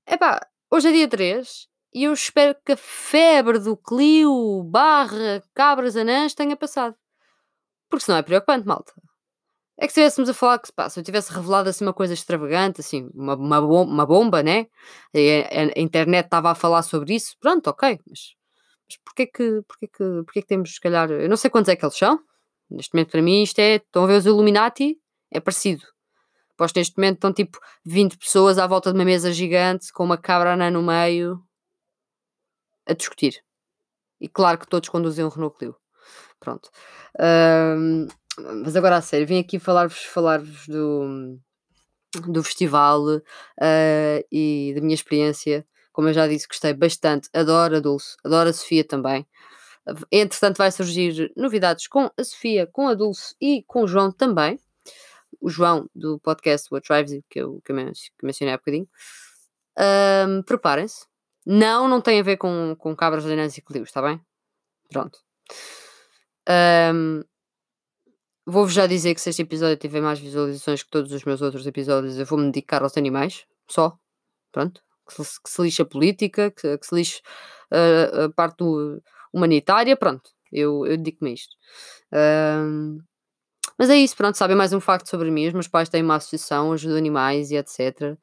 Epá, 0.08 0.40
Hoje 0.70 0.90
é 0.90 0.92
dia 0.92 1.08
3 1.08 1.68
e 1.94 2.04
eu 2.04 2.14
espero 2.14 2.54
que 2.66 2.74
a 2.74 2.78
febre 2.78 3.58
do 3.58 3.78
Clio 3.78 4.64
barra 4.64 5.42
cabras 5.54 5.96
anãs 5.96 6.34
tenha 6.34 6.58
passado. 6.58 6.94
Porque 7.90 8.04
senão 8.04 8.18
é 8.18 8.22
preocupante, 8.22 8.68
malta. 8.68 8.92
É 9.78 9.88
que 9.88 9.94
se 9.94 10.02
estivéssemos 10.02 10.30
a 10.30 10.34
falar 10.34 10.60
que 10.60 10.72
pá, 10.74 10.90
se 10.90 11.00
eu 11.00 11.04
tivesse 11.04 11.32
revelado 11.32 11.70
assim 11.70 11.86
uma 11.86 11.94
coisa 11.94 12.14
extravagante, 12.14 12.82
assim, 12.82 13.10
uma, 13.14 13.36
uma, 13.36 13.62
bomba, 13.62 13.92
uma 13.92 14.06
bomba 14.06 14.44
né? 14.44 14.68
E 15.14 15.46
a, 15.50 15.80
a, 15.80 15.82
internet 15.82 16.26
estava 16.26 16.52
a 16.52 16.56
falar 16.56 16.84
sobre 16.84 17.16
isso, 17.16 17.38
pronto, 17.40 17.68
ok, 17.70 18.00
mas, 18.06 18.36
mas 18.90 18.98
porquê 19.06 19.28
que, 19.28 19.62
porquê 19.68 19.88
que, 19.88 20.24
porquê 20.24 20.42
que 20.42 20.48
temos, 20.48 20.74
se 20.74 20.82
calhar, 20.82 21.10
eu 21.10 21.30
não 21.30 21.38
sei 21.38 21.50
quantos 21.50 21.70
é 21.70 21.78
que 21.78 21.86
eles 21.86 21.98
são, 21.98 22.20
neste 22.70 22.94
momento 22.94 23.12
para 23.12 23.22
mim 23.22 23.44
isto 23.44 23.60
é, 23.60 23.76
estão 23.76 24.04
a 24.04 24.08
ver 24.08 24.18
os 24.18 24.26
Illuminati, 24.26 24.98
é 25.32 25.40
parecido. 25.40 25.84
Pois 26.58 26.74
neste 26.74 26.98
momento 26.98 27.18
estão 27.18 27.32
tipo 27.32 27.60
20 27.86 28.18
pessoas 28.18 28.58
à 28.58 28.66
volta 28.66 28.92
de 28.92 28.98
uma 28.98 29.06
mesa 29.06 29.32
gigante 29.32 29.94
com 29.94 30.04
uma 30.04 30.18
cabra 30.18 30.54
anã 30.54 30.72
no 30.72 30.82
meio 30.82 31.40
a 32.88 32.94
discutir. 32.94 33.44
E 34.20 34.28
claro 34.28 34.58
que 34.58 34.68
todos 34.68 34.90
conduzem 34.90 35.24
um 35.24 35.30
Renault 35.30 35.56
Clio. 35.58 35.76
Pronto. 36.40 36.70
Um, 37.20 38.08
mas 38.64 38.76
agora 38.76 38.98
a 38.98 39.02
sério, 39.02 39.28
vim 39.28 39.40
aqui 39.40 39.60
falar-vos 39.60 40.00
falar 40.06 40.42
do, 40.68 41.38
do 42.28 42.44
festival 42.44 43.04
uh, 43.04 43.22
e 44.32 44.74
da 44.76 44.82
minha 44.82 44.96
experiência. 44.96 45.66
Como 45.92 46.08
eu 46.10 46.14
já 46.14 46.28
disse, 46.28 46.48
gostei 46.48 46.74
bastante. 46.74 47.30
Adoro 47.34 47.78
a 47.78 47.80
Dulce, 47.80 48.16
adoro 48.24 48.50
a 48.50 48.54
Sofia 48.54 48.84
também. 48.84 49.28
Entretanto, 50.12 50.58
vai 50.58 50.72
surgir 50.72 51.32
novidades 51.36 51.88
com 51.88 52.10
a 52.18 52.24
Sofia, 52.24 52.68
com 52.68 52.88
a 52.88 52.94
Dulce 52.96 53.36
e 53.40 53.64
com 53.68 53.84
o 53.84 53.88
João 53.88 54.12
também 54.12 54.60
o 55.40 55.50
João 55.50 55.90
do 55.96 56.20
podcast 56.20 56.68
What 56.72 56.88
Drives 56.88 57.12
You, 57.12 57.24
que 57.30 57.40
eu, 57.40 57.62
que 57.64 57.72
eu 57.72 57.76
mencionei 58.24 58.54
há 58.54 58.58
bocadinho. 58.58 58.88
Um, 59.78 60.42
Preparem-se. 60.44 61.06
Não, 61.46 61.88
não 61.88 62.02
tem 62.02 62.20
a 62.20 62.24
ver 62.24 62.38
com, 62.38 62.76
com 62.78 62.96
cabras, 62.96 63.26
anãs 63.26 63.58
e 63.58 63.62
clios, 63.62 63.90
está 63.90 64.02
bem? 64.02 64.22
Pronto. 64.90 65.20
Um, 66.94 67.24
Vou-vos 68.50 68.74
já 68.74 68.88
dizer 68.88 69.14
que 69.14 69.20
se 69.20 69.30
este 69.30 69.42
episódio 69.42 69.76
tiver 69.76 70.00
mais 70.00 70.20
visualizações 70.20 70.82
que 70.82 70.90
todos 70.90 71.12
os 71.12 71.26
meus 71.26 71.42
outros 71.42 71.68
episódios, 71.68 72.18
eu 72.18 72.26
vou-me 72.26 72.46
dedicar 72.46 72.82
aos 72.82 72.96
animais, 72.96 73.46
só. 73.70 74.00
Pronto. 74.54 74.82
Que 75.06 75.22
se, 75.22 75.44
que 75.44 75.50
se 75.50 75.62
lixe 75.62 75.82
a 75.82 75.86
política, 75.86 76.50
que, 76.52 76.78
que 76.78 76.88
se 76.88 76.96
lixe 76.96 77.22
uh, 77.74 78.22
a 78.24 78.30
parte 78.30 78.64
humanitária, 79.34 79.98
pronto. 79.98 80.30
Eu, 80.50 80.86
eu 80.86 80.96
dedico-me 80.96 81.32
a 81.32 81.34
isto. 81.34 81.58
Um, 82.14 83.00
mas 83.78 83.90
é 83.90 83.96
isso, 83.98 84.16
pronto, 84.16 84.38
sabem 84.38 84.56
mais 84.56 84.74
um 84.74 84.80
facto 84.80 85.10
sobre 85.10 85.32
mim. 85.32 85.48
Os 85.48 85.54
meus 85.54 85.68
pais 85.68 85.90
têm 85.90 86.04
uma 86.04 86.16
associação, 86.16 86.74
ajudam 86.74 86.98
animais 86.98 87.52
e 87.52 87.56
etc. 87.58 88.18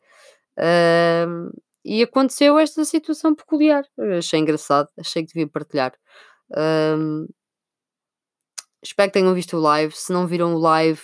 Um, 0.58 1.50
e 1.84 2.02
aconteceu 2.02 2.58
esta 2.58 2.84
situação 2.84 3.34
peculiar. 3.34 3.84
Achei 4.18 4.40
engraçado, 4.40 4.88
achei 4.98 5.22
que 5.22 5.32
devia 5.32 5.48
partilhar. 5.48 5.92
Um, 6.56 7.26
Espero 8.84 9.10
que 9.10 9.14
tenham 9.18 9.34
visto 9.34 9.56
o 9.56 9.60
live. 9.60 9.96
Se 9.96 10.12
não 10.12 10.26
viram 10.26 10.54
o 10.54 10.58
live, 10.58 11.00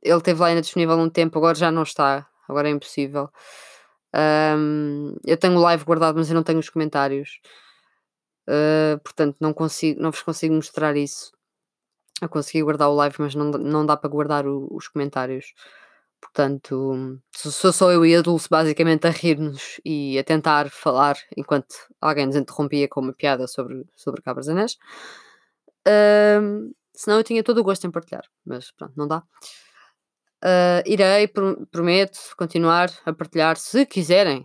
ele 0.00 0.20
teve 0.20 0.40
lá 0.40 0.46
ainda 0.46 0.60
disponível 0.60 0.96
um 0.96 1.10
tempo, 1.10 1.36
agora 1.36 1.56
já 1.56 1.72
não 1.72 1.82
está. 1.82 2.28
Agora 2.48 2.68
é 2.68 2.70
impossível. 2.70 3.28
Eu 5.26 5.36
tenho 5.36 5.56
o 5.56 5.60
live 5.60 5.84
guardado, 5.84 6.16
mas 6.16 6.30
eu 6.30 6.34
não 6.34 6.42
tenho 6.42 6.58
os 6.60 6.70
comentários. 6.70 7.40
Uh, 8.48 8.98
portanto, 9.04 9.36
não, 9.40 9.52
consigo, 9.52 10.00
não 10.00 10.10
vos 10.10 10.22
consigo 10.22 10.54
mostrar 10.54 10.96
isso. 10.96 11.32
Eu 12.20 12.28
consegui 12.28 12.62
guardar 12.62 12.88
o 12.88 12.94
live, 12.94 13.16
mas 13.18 13.34
não, 13.34 13.46
não 13.46 13.86
dá 13.86 13.96
para 13.96 14.10
guardar 14.10 14.46
o, 14.46 14.68
os 14.70 14.88
comentários. 14.88 15.52
Portanto, 16.20 17.20
sou 17.32 17.72
só 17.72 17.92
eu 17.92 18.04
e 18.04 18.14
a 18.14 18.22
Dulce 18.22 18.48
basicamente 18.50 19.06
a 19.06 19.10
rir-nos 19.10 19.80
e 19.84 20.18
a 20.18 20.24
tentar 20.24 20.68
falar 20.68 21.16
enquanto 21.36 21.74
alguém 22.00 22.26
nos 22.26 22.34
interrompia 22.34 22.88
com 22.88 23.00
uma 23.00 23.12
piada 23.12 23.46
sobre, 23.46 23.84
sobre 23.94 24.20
cabras 24.20 24.48
anés. 24.48 24.76
Um, 25.86 26.72
senão 26.92 27.18
eu 27.18 27.24
tinha 27.24 27.42
todo 27.44 27.58
o 27.58 27.64
gosto 27.64 27.86
em 27.86 27.90
partilhar, 27.90 28.24
mas 28.44 28.70
pronto, 28.72 28.94
não 28.96 29.06
dá. 29.06 29.22
Uh, 30.44 30.82
irei, 30.86 31.28
prometo, 31.70 32.18
continuar 32.36 32.90
a 33.06 33.12
partilhar 33.12 33.56
se 33.56 33.86
quiserem. 33.86 34.44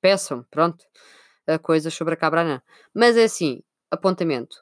Peçam, 0.00 0.44
pronto, 0.50 0.82
uh, 1.48 1.58
coisas 1.60 1.92
sobre 1.92 2.14
a 2.14 2.16
cabra 2.16 2.40
anã. 2.42 2.62
Mas 2.94 3.16
é 3.16 3.24
assim, 3.24 3.62
apontamento. 3.90 4.56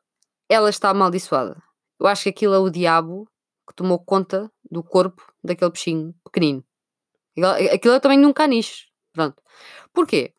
Ela 0.49 0.71
está 0.71 0.91
amaldiçoada. 0.91 1.68
Eu 1.99 2.07
acho 2.07 2.25
que 2.25 2.29
aquilo 2.31 2.55
é 2.55 2.59
o 2.59 2.71
diabo 2.71 3.29
que 3.67 3.75
tomou 3.75 3.99
conta 3.99 4.51
do 4.71 4.83
corpo 4.83 5.23
daquele 5.43 5.71
bichinho 5.71 6.15
pequenino. 6.25 6.65
Aquilo 7.73 7.95
é 7.95 8.01
também 8.01 8.25
um 8.25 8.33
caniche. 8.33 8.87
Pronto. 9.13 9.43
Porquê? 9.93 10.33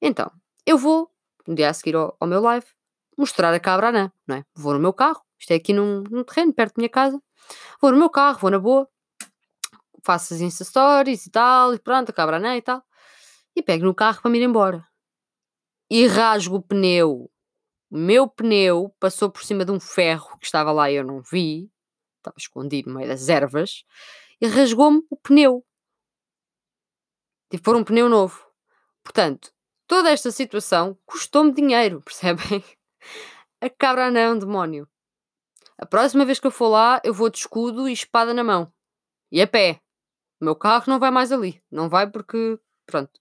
Então, 0.00 0.30
eu 0.64 0.78
vou, 0.78 1.10
no 1.46 1.54
dia 1.54 1.70
a 1.70 1.74
seguir 1.74 1.96
ao, 1.96 2.16
ao 2.18 2.28
meu 2.28 2.40
live, 2.40 2.66
mostrar 3.16 3.52
a 3.54 3.60
cabra 3.60 3.88
anã, 3.88 4.12
não 4.26 4.36
é? 4.36 4.44
Vou 4.54 4.72
no 4.74 4.80
meu 4.80 4.92
carro, 4.92 5.22
isto 5.38 5.50
é 5.52 5.54
aqui 5.54 5.72
num, 5.72 6.02
num 6.10 6.24
terreno 6.24 6.52
perto 6.52 6.74
da 6.74 6.80
minha 6.80 6.88
casa, 6.88 7.20
vou 7.80 7.90
no 7.90 7.98
meu 7.98 8.10
carro, 8.10 8.38
vou 8.38 8.50
na 8.50 8.58
boa, 8.58 8.88
faço 10.02 10.34
as 10.34 10.40
Insta 10.40 10.64
Stories 10.64 11.26
e 11.26 11.30
tal, 11.30 11.74
e 11.74 11.78
pronto, 11.78 12.10
a 12.10 12.12
cabra 12.12 12.36
anã 12.36 12.56
e 12.56 12.62
tal, 12.62 12.82
e 13.54 13.62
pego 13.62 13.84
no 13.84 13.94
carro 13.94 14.20
para 14.20 14.30
me 14.30 14.38
ir 14.38 14.44
embora. 14.44 14.86
E 15.90 16.06
rasgo 16.06 16.56
o 16.56 16.62
pneu. 16.62 17.30
O 17.90 17.96
meu 17.96 18.28
pneu 18.28 18.94
passou 18.98 19.30
por 19.30 19.44
cima 19.44 19.64
de 19.64 19.70
um 19.70 19.78
ferro 19.78 20.36
que 20.38 20.46
estava 20.46 20.72
lá 20.72 20.90
e 20.90 20.96
eu 20.96 21.04
não 21.04 21.22
vi, 21.22 21.70
estava 22.18 22.36
escondido 22.36 22.90
no 22.90 22.96
meio 22.96 23.08
das 23.08 23.28
ervas, 23.28 23.84
e 24.40 24.46
rasgou-me 24.46 25.02
o 25.08 25.16
pneu. 25.16 25.64
Tive 27.48 27.62
que 27.62 27.64
pôr 27.64 27.76
um 27.76 27.84
pneu 27.84 28.08
novo. 28.08 28.44
Portanto, 29.04 29.52
toda 29.86 30.10
esta 30.10 30.32
situação 30.32 30.98
custou-me 31.06 31.52
dinheiro, 31.52 32.02
percebem? 32.04 32.64
A 33.60 33.70
cabra 33.70 34.10
não 34.10 34.20
é 34.20 34.30
um 34.30 34.38
demónio. 34.38 34.88
A 35.78 35.86
próxima 35.86 36.24
vez 36.24 36.40
que 36.40 36.46
eu 36.46 36.50
for 36.50 36.68
lá, 36.68 37.00
eu 37.04 37.14
vou 37.14 37.30
de 37.30 37.38
escudo 37.38 37.88
e 37.88 37.92
espada 37.92 38.34
na 38.34 38.42
mão. 38.42 38.72
E 39.30 39.40
a 39.40 39.46
pé. 39.46 39.80
O 40.40 40.44
meu 40.44 40.56
carro 40.56 40.84
não 40.88 40.98
vai 40.98 41.10
mais 41.10 41.32
ali. 41.32 41.62
Não 41.70 41.88
vai 41.88 42.10
porque. 42.10 42.58
Pronto. 42.86 43.12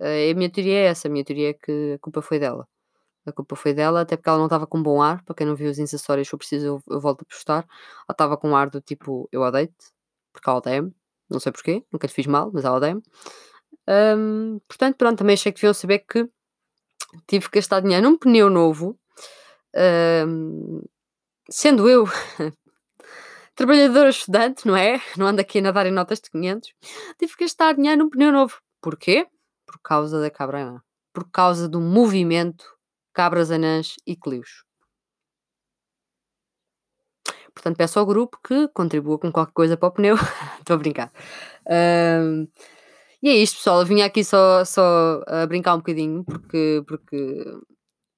Uh, 0.00 0.30
a 0.30 0.34
minha 0.34 0.50
teoria 0.50 0.78
é 0.78 0.84
essa. 0.86 1.08
A 1.08 1.10
minha 1.10 1.24
teoria 1.24 1.50
é 1.50 1.54
que 1.54 1.94
a 1.94 1.98
culpa 1.98 2.22
foi 2.22 2.38
dela. 2.38 2.68
A 3.24 3.32
culpa 3.32 3.54
foi 3.54 3.72
dela, 3.72 4.00
até 4.00 4.16
porque 4.16 4.28
ela 4.28 4.38
não 4.38 4.46
estava 4.46 4.66
com 4.66 4.82
bom 4.82 5.00
ar. 5.00 5.22
Para 5.24 5.34
quem 5.34 5.46
não 5.46 5.54
viu 5.54 5.70
os 5.70 5.78
acessórios, 5.78 6.28
se 6.28 6.34
eu 6.34 6.38
preciso, 6.38 6.66
eu, 6.66 6.82
eu 6.90 7.00
volto 7.00 7.22
a 7.22 7.24
postar. 7.24 7.64
Ela 7.64 8.12
estava 8.12 8.36
com 8.36 8.50
um 8.50 8.56
ar 8.56 8.68
do 8.68 8.80
tipo: 8.80 9.28
Eu 9.32 9.42
odeio-te. 9.42 9.92
Porque 10.32 10.48
ela 10.48 10.58
odeia-me. 10.58 10.92
Não 11.30 11.40
sei 11.40 11.52
porquê. 11.52 11.84
Nunca 11.92 12.06
lhe 12.06 12.12
fiz 12.12 12.26
mal, 12.26 12.50
mas 12.52 12.64
ela 12.64 12.76
odeia-me. 12.76 13.02
Um, 13.88 14.60
portanto, 14.66 14.96
pronto. 14.96 15.18
Também 15.18 15.34
achei 15.34 15.52
que 15.52 15.58
deviam 15.58 15.74
saber 15.74 16.00
que 16.00 16.28
tive 17.26 17.48
que 17.48 17.58
gastar 17.58 17.80
dinheiro 17.80 18.08
num 18.08 18.18
pneu 18.18 18.50
novo 18.50 18.98
sendo 21.48 21.88
eu 21.88 22.04
trabalhadora 23.54 24.10
estudante, 24.10 24.66
não 24.66 24.76
é? 24.76 25.00
Não 25.16 25.26
ando 25.26 25.40
aqui 25.40 25.58
a 25.58 25.62
nadar 25.62 25.86
em 25.86 25.92
notas 25.92 26.20
de 26.20 26.30
500, 26.30 26.74
tive 27.18 27.36
que 27.36 27.44
gastar 27.44 27.74
dinheiro 27.74 28.04
num 28.04 28.10
pneu 28.10 28.32
novo. 28.32 28.60
Porquê? 28.80 29.26
Por 29.66 29.78
causa 29.80 30.20
da 30.20 30.30
cabra 30.30 30.62
anã. 30.62 30.82
Por 31.12 31.30
causa 31.30 31.68
do 31.68 31.80
movimento 31.80 32.64
cabras 33.12 33.50
anãs 33.50 33.94
e 34.06 34.16
clios. 34.16 34.64
Portanto, 37.54 37.76
peço 37.76 37.98
ao 37.98 38.06
grupo 38.06 38.38
que 38.42 38.68
contribua 38.68 39.18
com 39.18 39.30
qualquer 39.30 39.52
coisa 39.52 39.76
para 39.76 39.88
o 39.88 39.92
pneu. 39.92 40.16
Estou 40.60 40.74
a 40.74 40.78
brincar. 40.78 41.12
Um, 41.68 42.48
e 43.22 43.28
é 43.30 43.34
isto, 43.36 43.56
pessoal. 43.58 43.80
Eu 43.80 43.86
vinha 43.86 44.06
aqui 44.06 44.24
só, 44.24 44.64
só 44.64 45.22
a 45.26 45.46
brincar 45.46 45.74
um 45.74 45.78
bocadinho, 45.78 46.24
porque, 46.24 46.82
porque 46.86 47.44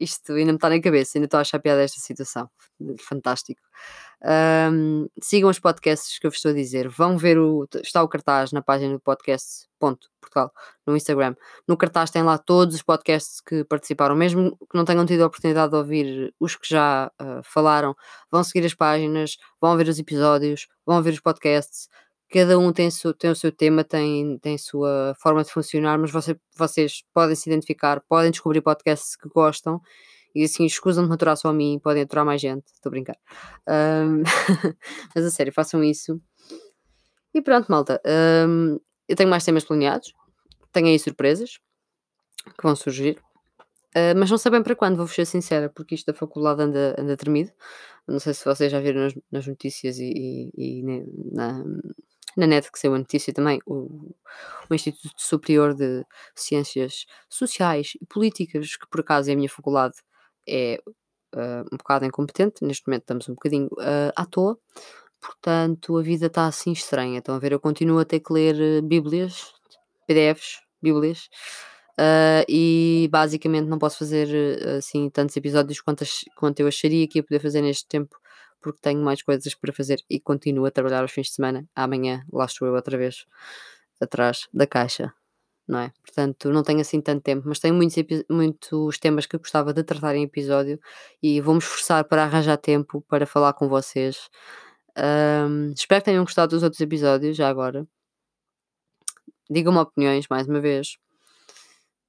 isto 0.01 0.33
ainda 0.33 0.53
me 0.53 0.57
está 0.57 0.69
na 0.71 0.81
cabeça, 0.81 1.19
ainda 1.19 1.27
estou 1.27 1.39
a 1.39 1.41
achar 1.43 1.59
piada 1.61 1.83
esta 1.83 2.01
situação. 2.01 2.49
Fantástico. 3.01 3.61
Um, 4.27 5.07
sigam 5.21 5.51
os 5.51 5.59
podcasts 5.59 6.19
que 6.19 6.27
eu 6.27 6.31
vos 6.31 6.39
estou 6.39 6.51
a 6.51 6.55
dizer. 6.55 6.89
Vão 6.89 7.19
ver 7.19 7.39
o. 7.39 7.69
Está 7.83 8.03
o 8.03 8.09
cartaz 8.09 8.53
na 8.53 8.63
página 8.63 8.95
do 8.95 9.01
podcast. 9.01 9.67
Ponto, 9.79 10.09
Portugal, 10.21 10.51
no 10.87 10.97
Instagram. 10.97 11.35
No 11.69 11.77
cartaz 11.77 12.11
tem 12.11 12.23
lá 12.23 12.39
todos 12.39 12.75
os 12.75 12.83
podcasts 12.83 13.41
que 13.41 13.65
participaram, 13.65 14.17
mesmo 14.17 14.57
que 14.71 14.77
não 14.77 14.85
tenham 14.85 15.05
tido 15.05 15.23
a 15.23 15.27
oportunidade 15.27 15.73
de 15.73 15.77
ouvir 15.77 16.35
os 16.41 16.57
que 16.57 16.69
já 16.69 17.11
uh, 17.21 17.43
falaram. 17.45 17.95
Vão 18.31 18.43
seguir 18.43 18.65
as 18.65 18.75
páginas, 18.75 19.37
vão 19.61 19.77
ver 19.77 19.89
os 19.89 19.99
episódios, 19.99 20.69
vão 20.87 21.03
ver 21.03 21.13
os 21.13 21.21
podcasts 21.21 21.89
cada 22.33 22.59
um 22.59 22.73
tem, 22.73 22.91
su, 22.91 23.15
tem 23.15 23.31
o 23.31 23.37
seu 23.37 23.53
tema, 23.53 23.85
tem, 23.85 24.39
tem 24.39 24.59
sua 24.59 25.15
forma 25.21 25.45
de 25.45 25.53
funcionar, 25.53 25.97
mas 25.99 26.11
você, 26.11 26.37
vocês 26.57 27.05
podem 27.13 27.37
se 27.37 27.49
identificar, 27.49 28.03
podem 28.09 28.33
descobrir 28.33 28.61
podcasts 28.61 29.15
que 29.15 29.29
gostam 29.29 29.81
e 30.35 30.45
assim 30.45 30.65
escusam 30.65 31.05
de 31.05 31.09
me 31.09 31.15
aturar 31.15 31.37
só 31.37 31.49
a 31.49 31.53
mim, 31.53 31.79
podem 31.83 32.03
aturar 32.03 32.25
mais 32.25 32.41
gente, 32.41 32.67
estou 32.67 32.91
a 32.91 32.93
brincar. 32.93 33.17
Um, 33.69 34.23
mas 35.15 35.25
a 35.25 35.31
sério, 35.31 35.53
façam 35.53 35.83
isso. 35.83 36.21
E 37.33 37.41
pronto, 37.41 37.71
malta. 37.71 38.01
Um, 38.49 38.79
eu 39.09 39.17
tenho 39.17 39.31
mais 39.31 39.45
temas 39.45 39.65
planeados, 39.65 40.13
tenho 40.73 40.87
aí 40.87 40.99
surpresas 40.99 41.59
que 42.59 42.63
vão 42.63 42.75
surgir. 42.75 43.19
Uh, 43.97 44.17
mas 44.17 44.31
não 44.31 44.39
sei 44.39 44.51
bem 44.51 44.63
para 44.63 44.75
quando, 44.75 44.97
vou-vos 44.97 45.15
ser 45.15 45.25
sincera, 45.25 45.71
porque 45.71 45.95
isto 45.95 46.07
da 46.07 46.15
faculdade 46.15 46.63
anda, 46.63 46.97
anda 46.99 47.17
tremido. 47.17 47.53
Não 48.07 48.19
sei 48.19 48.35
se 48.35 48.45
vocês 48.45 48.71
já 48.71 48.81
viram 48.81 49.03
nas, 49.03 49.15
nas 49.31 49.47
notícias 49.47 49.99
e, 49.99 50.51
e, 50.57 50.81
e 50.81 50.83
na, 51.33 51.65
na 52.37 52.47
net 52.47 52.71
que 52.71 52.79
saiu 52.79 52.95
a 52.95 52.99
notícia 52.99 53.33
também, 53.33 53.61
o, 53.67 54.15
o 54.69 54.75
Instituto 54.75 55.15
Superior 55.17 55.75
de 55.75 56.05
Ciências 56.35 57.07
Sociais 57.29 57.93
e 58.01 58.07
Políticas, 58.07 58.77
que 58.77 58.89
por 58.89 59.01
acaso 59.01 59.31
é 59.31 59.33
a 59.33 59.37
minha 59.37 59.49
faculdade, 59.49 59.95
é 60.49 60.81
uh, 61.35 61.65
um 61.73 61.77
bocado 61.77 62.05
incompetente, 62.05 62.65
neste 62.65 62.87
momento 62.87 63.03
estamos 63.03 63.29
um 63.29 63.35
bocadinho 63.35 63.67
uh, 63.67 64.13
à 64.17 64.25
toa, 64.27 64.59
portanto 65.21 65.97
a 65.97 66.03
vida 66.03 66.27
está 66.27 66.47
assim 66.47 66.73
estranha. 66.73 67.19
Estão 67.19 67.35
a 67.35 67.39
ver, 67.39 67.53
eu 67.53 67.61
continuo 67.61 67.99
a 67.99 68.05
ter 68.05 68.21
que 68.21 68.33
ler 68.33 68.55
uh, 68.55 68.83
bíblias, 68.83 69.53
PDFs, 70.07 70.61
bíblias, 70.83 71.29
uh, 71.99 72.45
e 72.49 73.09
basicamente 73.11 73.67
não 73.69 73.79
posso 73.79 73.99
fazer 73.99 74.29
assim 74.79 75.09
tantos 75.11 75.37
episódios 75.37 75.81
quanto, 75.81 76.05
quanto 76.37 76.61
eu 76.61 76.69
acharia 76.69 77.09
que 77.09 77.19
ia 77.19 77.23
poder 77.23 77.41
fazer 77.41 77.63
neste 77.63 77.87
tempo 77.87 78.17
porque 78.65 78.79
tenho 78.81 79.03
mais 79.05 79.23
coisas 79.23 79.55
para 79.55 79.75
fazer 79.75 80.03
e 80.09 80.19
continuo 80.19 80.65
a 80.65 80.71
trabalhar 80.71 81.03
aos 81.03 81.13
fins 81.13 81.27
de 81.27 81.35
semana. 81.35 81.69
Amanhã 81.77 82.25
lá 82.33 82.47
estou 82.47 82.67
eu 82.67 82.75
outra 82.75 82.97
vez 82.97 83.27
atrás 84.01 84.49
da 84.55 84.67
caixa, 84.67 85.13
não 85.67 85.79
é? 85.79 85.93
Portanto, 86.05 86.51
não 86.51 86.63
tenho 86.63 86.81
assim 86.81 87.01
tanto 87.01 87.23
tempo, 87.23 87.49
mas 87.49 87.59
tenho 87.59 87.75
muitos, 87.75 87.97
muitos 88.31 88.99
temas 88.99 89.27
que 89.27 89.39
gostava 89.39 89.73
de 89.73 89.83
tratar 89.83 90.15
em 90.15 90.25
episódio 90.25 90.79
e 91.23 91.41
vou-me 91.41 91.61
esforçar 91.61 92.05
para 92.05 92.25
arranjar 92.25 92.57
tempo 92.59 93.03
para 93.09 93.27
falar 93.27 93.55
com 93.55 93.69
vocês. 93.69 94.29
Um, 94.97 95.73
espero 95.73 96.01
que 96.03 96.07
tenham 96.07 96.25
gostado 96.25 96.51
dos 96.55 96.63
outros 96.63 96.81
episódios, 96.81 97.37
já 97.37 97.49
agora. 97.49 97.87
Digam-me 99.51 99.79
opiniões, 99.79 100.27
mais 100.29 100.47
uma 100.49 100.61
vez. 100.61 100.97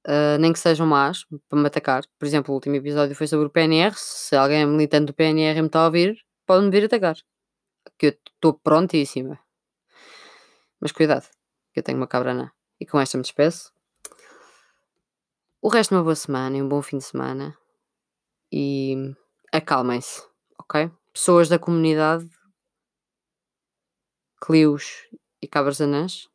Uh, 0.06 0.38
nem 0.38 0.52
que 0.52 0.58
sejam 0.58 0.86
más, 0.86 1.26
para 1.48 1.58
me 1.58 1.66
atacar. 1.66 2.04
Por 2.18 2.26
exemplo, 2.26 2.52
o 2.52 2.54
último 2.54 2.76
episódio 2.76 3.14
foi 3.16 3.26
sobre 3.26 3.46
o 3.46 3.50
PNR. 3.50 3.94
Se 3.96 4.36
alguém 4.36 4.62
é 4.62 4.66
militante 4.66 5.06
do 5.06 5.14
PNR 5.14 5.58
e 5.58 5.62
me 5.62 5.66
está 5.68 5.80
a 5.80 5.86
ouvir, 5.86 6.16
pode-me 6.46 6.70
vir 6.70 6.84
atacar. 6.84 7.16
Que 7.98 8.06
eu 8.06 8.10
estou 8.10 8.54
prontíssima. 8.54 9.38
Mas 10.80 10.92
cuidado, 10.92 11.26
que 11.72 11.80
eu 11.80 11.82
tenho 11.82 11.98
uma 11.98 12.06
cabrana. 12.06 12.55
E 12.80 12.86
com 12.86 13.00
esta 13.00 13.16
me 13.16 13.22
despeço. 13.22 13.72
O 15.60 15.68
resto 15.68 15.90
de 15.90 15.96
uma 15.96 16.02
boa 16.02 16.14
semana 16.14 16.56
e 16.56 16.62
um 16.62 16.68
bom 16.68 16.82
fim 16.82 16.98
de 16.98 17.04
semana. 17.04 17.56
E 18.52 19.14
acalmem-se, 19.52 20.22
ok? 20.58 20.90
Pessoas 21.12 21.48
da 21.48 21.58
comunidade, 21.58 22.28
Clios 24.40 25.08
e 25.40 25.48
cabras 25.48 25.80
anãs, 25.80 26.28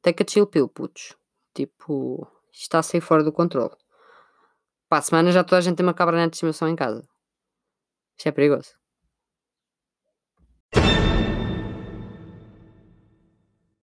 take 0.00 0.22
a 0.22 0.26
chill 0.26 0.46
pill, 0.46 0.68
putos. 0.68 1.16
Tipo, 1.52 2.26
está 2.52 2.78
a 2.78 2.82
sair 2.82 3.00
fora 3.00 3.24
do 3.24 3.32
controle. 3.32 3.74
Para 4.88 4.98
a 4.98 5.02
semana 5.02 5.32
já 5.32 5.44
toda 5.44 5.58
a 5.58 5.60
gente 5.60 5.76
tem 5.76 5.84
uma 5.84 5.92
cabra 5.92 6.16
de 6.16 6.34
estimação 6.34 6.68
em 6.68 6.76
casa. 6.76 7.06
Isto 8.16 8.28
é 8.28 8.32
perigoso. 8.32 8.74